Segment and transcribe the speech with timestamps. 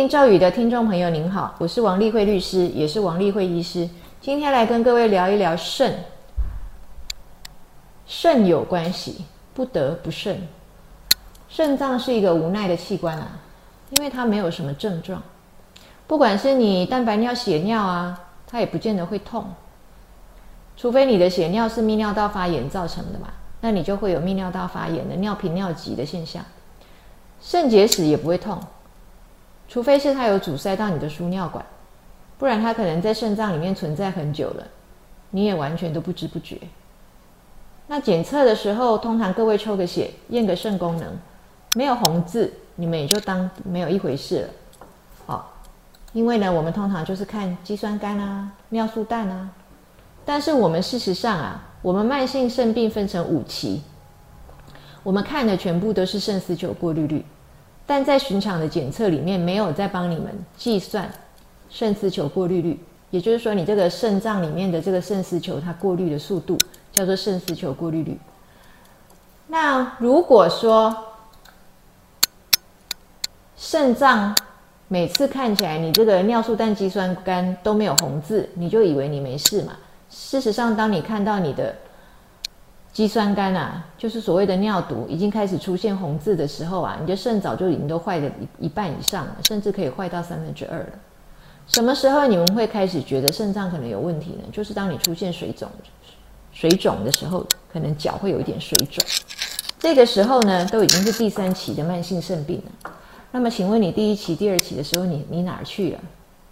[0.00, 3.86] 灵咒语的听众朋友，您好，我是王丽慧律师，也是王丽慧医师。
[4.18, 5.94] 今天来跟各位聊一聊肾。
[8.06, 10.40] 肾有关系，不得不肾。
[11.50, 13.28] 肾脏是一个无奈的器官啊，
[13.90, 15.22] 因为它没有什么症状，
[16.06, 19.44] 不管是你蛋白尿、血尿啊，它也不见得会痛。
[20.78, 23.28] 除非你的血尿是泌尿道发炎造成的嘛，
[23.60, 26.42] 那你就会有泌尿道发炎的尿频尿急的现象。
[27.42, 28.58] 肾结石也不会痛。
[29.70, 31.64] 除非是它有阻塞到你的输尿管，
[32.36, 34.66] 不然它可能在肾脏里面存在很久了，
[35.30, 36.58] 你也完全都不知不觉。
[37.86, 41.16] 那检测的时候，通常各位抽个血验个肾功能，
[41.76, 44.48] 没有红字，你们也就当没有一回事了。
[45.26, 45.52] 好，
[46.12, 49.48] 因为呢，我们通常就是看肌酸酐啊、尿素氮啊。
[50.24, 53.82] 但是我们事实上啊，我们慢性肾病分成五期，
[55.04, 57.24] 我们看的全部都是肾丝球过滤率。
[57.90, 61.10] 但在寻常的检测里面，没有在帮你们计算
[61.68, 62.78] 肾丝球过滤率，
[63.10, 66.56] 也就是说，你这个肾脏里面的这个肾丝球它过滤的速度
[66.92, 68.16] 叫做肾丝球过滤率。
[69.48, 70.96] 那如果说
[73.56, 74.36] 肾脏
[74.86, 79.72] 每次看起来你这个尿素氮肌酸酐都没有红字，你就以为你没事嘛？
[80.08, 81.74] 事实上，当你看到你的
[82.92, 88.26] 肌酸酐啊，就是所谓的尿毒，已经开始出现红字的时候啊，你的肾早就已经都坏的
[88.58, 90.86] 一一半以上了，甚至可以坏到三分之二了。
[91.68, 94.44] 什么时候你们会开始觉得肾脏可能有问题呢？
[94.52, 95.70] 就是当你出现水肿、
[96.52, 99.04] 水肿的时候，可能脚会有一点水肿。
[99.78, 102.92] 这个时候呢，都已经是第三期的慢性肾病了。
[103.30, 106.00] 那么，请问你第一期、第二期的时候，你你哪儿去了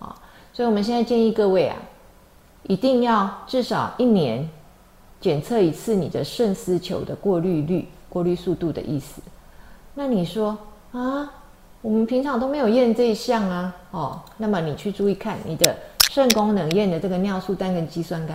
[0.00, 0.14] 啊？
[0.52, 1.76] 所以我们现在建议各位啊，
[2.64, 4.46] 一定要至少一年。
[5.20, 9.22] 检测一次你的肾丝球的过滤率、过滤速度的意思。
[9.94, 10.56] 那你说
[10.92, 11.32] 啊，
[11.80, 15.74] 我们平常都没有验这一项啊，哦，那么你去注意看你的
[16.10, 18.32] 肾功能验的这个尿素氮跟肌酸酐。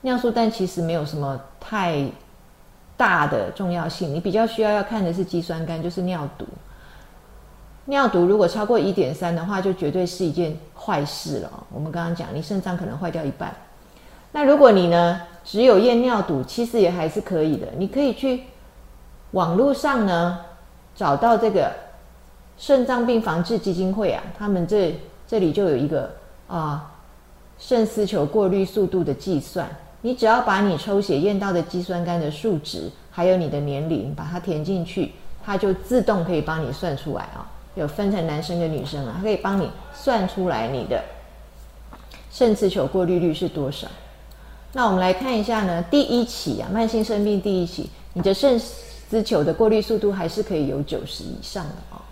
[0.00, 2.04] 尿素氮其实没有什么太
[2.96, 6.44] 大的重要性，你比较需要要看的是肌酸酐，就是尿毒。
[7.86, 11.50] 尿毒如果超过一点三的话，就绝对是一件坏事了。
[11.72, 13.54] 我们刚刚讲，你肾脏可能坏掉一半。
[14.32, 15.20] 那如果你呢？
[15.44, 17.68] 只有验尿毒，其实也还是可以的。
[17.76, 18.44] 你可以去
[19.32, 20.38] 网络上呢
[20.96, 21.70] 找到这个
[22.56, 26.10] 肾脏病防治基金会啊，他们这这里就有一个
[26.48, 26.90] 啊
[27.58, 29.68] 肾丝球过滤速度的计算。
[30.00, 35.12] 你只要把你抽血验到的肌酸酐的数值，还有你的年龄，把它填进去，
[35.44, 37.46] 它就自动可以帮你算出来啊。
[37.74, 41.02] 有分成男生跟女生啊，它可以帮你算出来你的
[42.30, 43.88] 肾丝球过滤率是多少。
[44.76, 52.02] 那我们来看一下呢，第一期啊，慢性肾病第一期，你的肾丝球的过滤速度还是可以有九十以上的哦。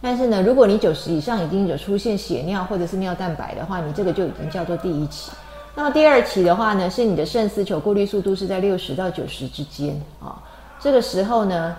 [0.00, 5.32] 但是呢，如果你九十以上已经有出现血尿或者是尿蛋白的话，你这个就已经叫做第一期。
[5.74, 10.40] 那么第二期的话呢，是你的肾丝球过滤速度是在六十到九十之间啊。
[10.78, 11.76] 这个时候呢，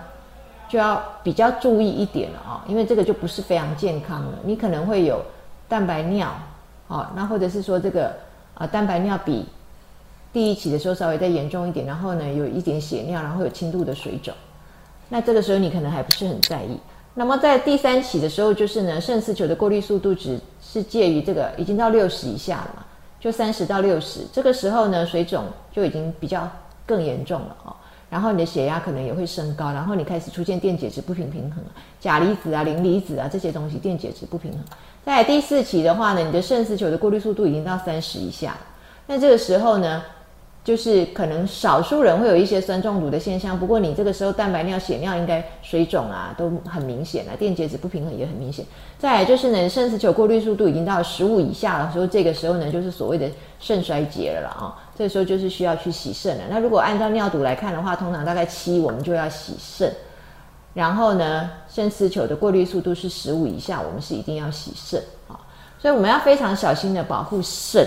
[0.68, 5.22] 就要比较注意一点了啊，因为这个就不是非常健康了，你可能会有
[5.69, 6.30] 蛋白尿
[6.90, 8.12] 啊，那或者是说这个
[8.56, 9.46] 啊蛋白尿比。
[10.33, 14.33] 第一期的时候稍微再严重一点，然后呢有一点血尿，然后有轻度的水肿，
[15.09, 16.75] 那这个时候你可能还不是很在意。
[17.13, 22.83] 那么在第三期的时候，就是呢肾丝球的过滤速度值是介于这个已经到六十以下了嘛，
[23.19, 26.50] 就三十到六十，这个时候呢水肿就已经比较
[26.88, 27.75] 更严重了哦。
[28.09, 31.63] 然后你的血压可能也会升高，然后你开始出现电解质不平平衡，
[32.00, 34.61] 钾离子啊、磷离子啊这些东西电解质不平衡。
[35.05, 38.59] 在第四期的话呢，你的肾丝球的过滤速度已经到三十以下了，
[39.05, 40.01] 那这个时候呢？
[40.63, 48.66] 就是可能少数人会有一些酸中毒的现象，不过你这个时候蛋白尿、血尿应该水肿啊都很明显了，电解质不平衡也很明显。
[48.97, 53.29] 再来就是呢，肾丝球过滤速度已经到十五以下的时候，这个时候呢就是所谓的
[53.59, 56.44] 肾衰竭了了啊，这时候就是需要去洗肾了。
[56.50, 59.94] 那如果按照尿毒来看的话，通常大概七我们就要洗肾，
[60.74, 65.36] 然后呢肾丝球的过滤速度是十五以下，我们是一定要洗肾啊，
[65.77, 67.86] 所以我们要非常小心的保护肾。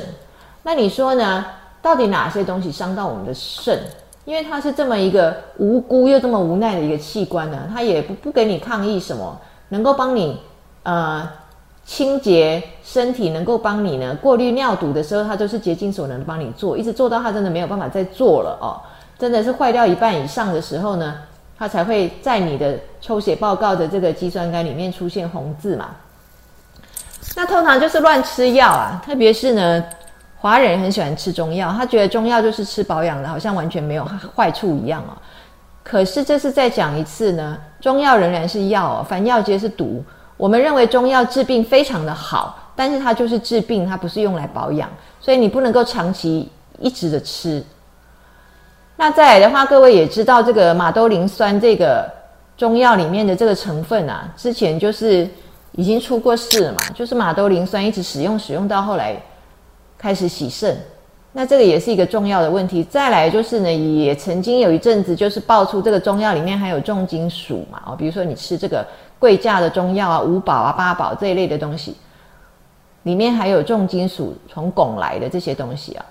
[0.62, 1.42] 那你说呢？
[1.86, 3.78] 到底哪些东西伤到我们的肾？
[4.24, 10.40] 因为它是这么一个无辜又这么无奈的一个器官呢，它也不不给你抗议什么，能够帮你
[10.82, 11.30] 呃
[11.84, 18.82] 清洁身体，能够帮你呢过滤尿毒的时候，它都是竭尽所能帮你做，一直做到它真的没有办法再做了哦，
[19.16, 21.14] 真的是坏掉一半以上的时候呢，
[21.56, 25.90] 它才会在你的抽血报告的这个肌酸酐里面出现红字嘛。
[27.36, 29.84] 那通常就是乱吃药啊，特别是呢。
[30.46, 35.18] 华人很喜欢吃中药，他觉得中药就是吃保养的，好像完全没有坏处一样啊。
[35.82, 40.04] 可是这是再讲一次呢，中药仍然是药，凡药皆是毒。
[40.36, 44.88] 我们认为中药治病非常的好，但是它就是治病，它不是用来保养，
[45.20, 47.60] 所以你不能够长期一直的吃。
[48.94, 52.08] 那再来的话，各位也知道这个马兜铃酸这个
[52.56, 55.28] 中药里面的这个成分啊，之前就是
[55.72, 59.20] 已经出过事了嘛，就是马兜铃酸一直使用使用到后来
[60.06, 60.78] 开始洗肾。
[61.32, 62.84] 那这个也是一个重要的问题。
[62.84, 68.86] 再来就是呢，也曾经有一阵子就是爆出这个中药里面含有重金属嘛，哦，比如说你吃这个
[69.18, 71.96] 贵价的中药啊，五宝啊、八宝这一类的东西，
[73.02, 76.06] 里面还有重金属从汞来的这些东西啊。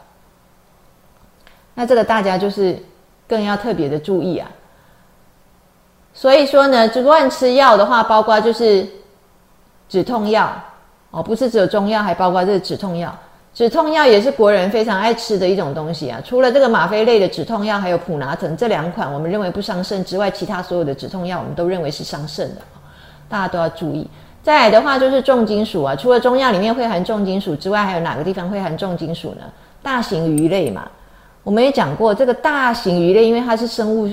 [1.74, 2.77] 那这个大家就是
[3.25, 4.51] 更要特别的注意啊。
[6.13, 8.86] 所以说呢，就乱吃药的话，包括就是
[9.88, 10.53] 止痛药
[11.12, 13.15] 哦，不是只有中药，还包括这个止痛药。
[13.55, 16.21] 止痛药也是国人非常爱吃的一种东西啊。
[16.25, 22.61] 除了这个吗啡类的止痛药，还有普拿疼这两款，我们认为不伤肾之外，其他所有的止痛药我们都认为是伤肾的，
[23.29, 24.05] 大家都要注意。
[24.43, 29.43] 再来的话就是重金属啊，除了中药里面会含重金属之外，还有哪个地方会含重金属呢？
[29.81, 30.89] 大型鱼类嘛，
[31.41, 34.09] 我们也讲过，这个大型鱼类因为它是生物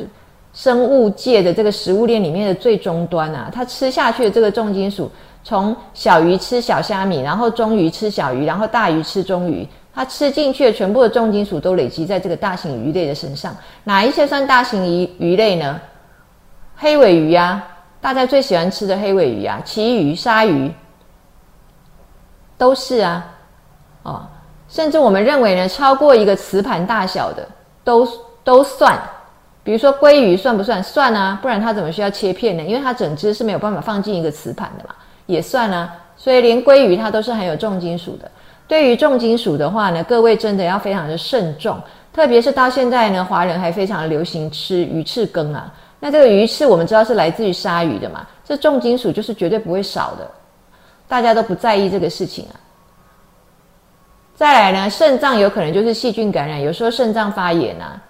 [0.54, 5.10] 生物界的这个食物链里面的最终端啊，它吃下去的这个重金属。
[5.44, 13.54] 从小鱼吃小虾米，然后中鱼吃小鱼，然后大鱼吃中鱼，它吃进去的全部的重金属都累积在这个大型鱼类的身上。
[13.84, 15.80] 哪一些算大型鱼鱼类呢？
[16.76, 17.62] 黑尾鱼啊，
[18.00, 20.72] 大家最喜欢吃的黑尾鱼啊，旗鱼、鲨鱼
[22.56, 23.24] 都是啊。
[24.04, 24.26] 哦，
[24.68, 27.46] 甚至我们认为呢，超过一个磁盘大小的
[27.84, 28.08] 都
[28.42, 28.98] 都算。
[29.64, 30.82] 比如说鲑鱼算不算？
[30.82, 32.62] 算啊，不然它怎么需要切片呢？
[32.64, 34.94] 因为它整只是没有办法放进一个磁盘的嘛。
[35.26, 38.30] 也算啊，所以连鲑鱼它都是含有重金属的。
[38.68, 41.78] 对于重金属的话呢，各位真的要非常的慎重，
[42.12, 45.72] 特别是到现在呢，华人还非常流行吃鱼翅羹啊。
[46.00, 50.30] 那这个鱼翅我们知道是来自于鲨鱼的嘛，这重金属就是绝对不会少的，
[51.06, 52.56] 大家都不在意这个事情啊。
[54.34, 58.00] 再来呢，肾脏有可能就是细菌感染，有时候肾脏发炎啊，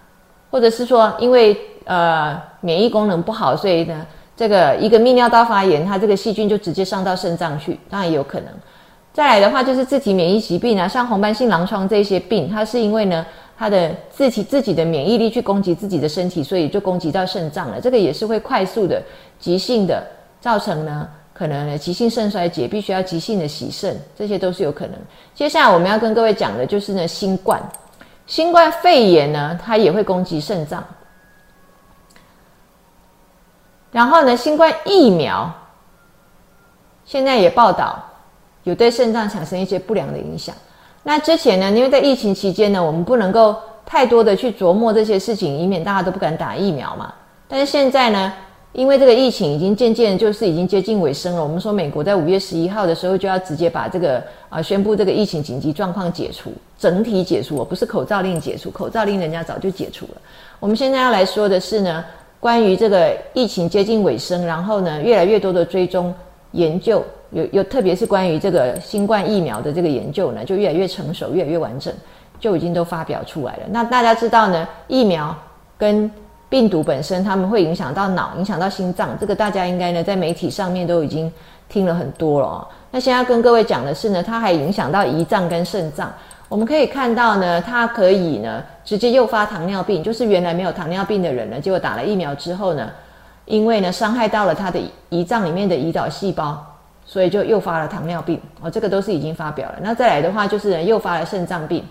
[0.50, 4.06] 或者是说因为呃免疫功能不好，所以呢。
[4.42, 8.48] 这个一个泌尿道发炎，它这个细菌就直接上到肾脏去，当然也有可能。
[9.12, 13.24] 再来的话，就是自体免疫疾病啊，像红斑性狼疮这些病，它是因为呢，
[13.56, 17.80] 它的自体自己的免疫力去攻击自己的身体，所以就攻击到肾脏了。
[17.80, 19.00] 这个也是会快速的、
[19.38, 20.04] 急性的
[20.40, 24.96] 造成呢，可能急性肾衰竭，必须要急性的洗肾，这些都是有可能。
[25.36, 27.62] 接下来我们要跟各位讲的就是呢，新冠，
[28.26, 30.82] 新冠肺炎呢，它也会攻击肾脏。
[33.92, 35.52] 然后呢，新冠疫苗
[37.04, 38.02] 现在也报道
[38.64, 40.54] 有对肾脏产生一些不良的影响。
[41.02, 43.54] 那之前呢，因为在疫情期间呢，我们不能够
[43.84, 47.12] 太多的去琢磨这些事情，以免大家都不敢打疫苗嘛。
[47.46, 48.32] 但是现在呢，
[48.72, 60.12] 因为这个疫情已经渐渐就是已经接近尾声了，我们说美国在五月十一号的时候就要直接把这个啊宣布这个疫情紧急状况解除，整体解除，不是口罩令解除，口罩令人家早就解除了。
[60.60, 62.02] 我们现在要来说的是呢。
[62.42, 66.12] 关于这个疫情接近尾声，然后呢，越来越多的追踪
[66.50, 67.00] 研究，
[67.30, 71.94] 有有，特别是关于这个新冠疫苗的这个研究呢，就越来越成熟，越来越完整，
[72.40, 73.62] 就已经都发表出来了。
[73.70, 75.32] 那大家知道呢，疫苗
[75.78, 76.10] 跟
[76.48, 81.32] 病毒本身，他们会影响到脑，影响到心脏，这个大家应该呢在媒体上面都已经
[81.68, 82.66] 听了很多了哦。
[82.90, 86.12] 那现在跟各位讲的是呢，它还影响到胰脏跟肾脏。
[86.52, 92.90] 我们可以看到呢，它可以呢直接诱发糖尿病，就是原来没有糖尿病的人呢，结果打了疫苗之后呢，
[93.46, 94.78] 因为呢伤害到了他的
[95.08, 96.62] 胰脏里面的胰岛细胞，
[97.06, 98.38] 所以就诱发了糖尿病。
[98.60, 99.76] 哦，这个都是已经发表了。
[99.80, 101.82] 那再来的话，就是诱发了肾脏病，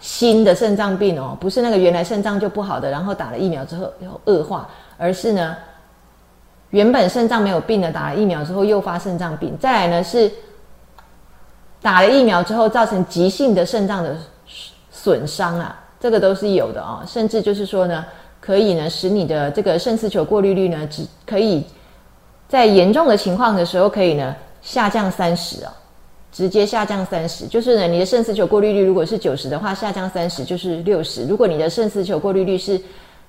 [0.00, 4.68] 新的肾脏病哦，不是那个原来肾脏就不好的，然后打了疫苗之后又恶化，
[4.98, 5.56] 而是呢
[6.68, 9.56] 原本肾脏没有病的，打了疫苗之后诱发肾脏病。
[9.58, 10.30] 再来呢是。
[11.82, 14.14] 打了疫苗之后造成急性的肾脏的
[14.90, 18.04] 损伤啊，这个都是有的啊，甚至就是说呢，
[18.38, 21.64] 可以呢使你的这个肾丝球过滤率呢，只可以
[22.48, 25.72] 在严重的情况的时候可以呢下降三十啊，
[26.30, 31.24] 直接下降三十，就是呢你的肾丝球过滤率如果是九十的话，下降三十就是六十。
[31.26, 32.78] 如果你的肾丝球过滤率是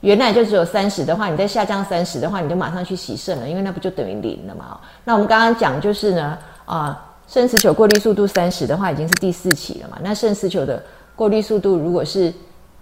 [0.02, 4.78] 原来就只有三十的话，你再下降三十的话，你就马上去洗肾了，因为那不就等于零了嘛？
[5.06, 7.08] 那我们刚刚讲就是呢啊。
[7.32, 9.98] 肾丝球过滤速度三十的话，已经是第四期了嘛？
[10.04, 10.84] 那肾丝球的
[11.16, 12.34] 过滤速度如果是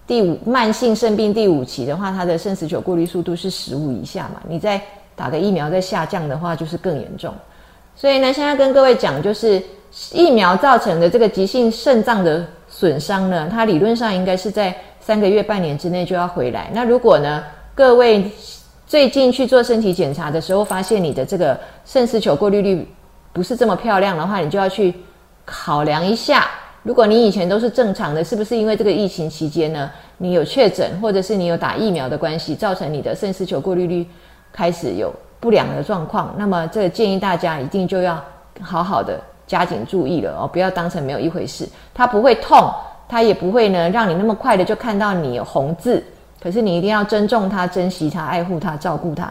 [0.08, 4.42] 第五慢性肾病第五期的话，它的肾丝球过滤速度是十五以下嘛？
[4.48, 4.82] 你再
[5.14, 7.32] 打个疫苗再下降的话，就是更严重。
[7.94, 9.62] 所以呢，现在跟各位讲，就是
[10.10, 16.72] 疫苗造成的这个急性肾脏的损伤呢，它理论上应该是在三个月、半年之内就要回来。
[16.74, 18.28] 那如果呢，各位
[18.84, 22.84] 最近去做身体检查的时候，发现你的这个肾丝球过滤率
[23.32, 24.94] 不是这么漂亮的话，你就要去
[25.44, 26.46] 考量一下。
[26.82, 34.06] 如果你以前都是正常的，是不是因为这个疫情期间呢，你有确诊，或者是你有打疫苗的关系，造成你的肾丝球过滤率
[34.50, 36.34] 开始有不良的状况？
[36.38, 38.18] 那么这建议大家一定就要
[38.62, 41.68] 好好的加紧注意了哦，不要当成没有一回事。
[41.92, 42.72] 它不会痛，
[43.06, 46.02] 它也不会呢让你那么快的就看到你有红字。
[46.42, 49.30] 可是你一定要尊重它、珍惜它、爱护它、照顾它。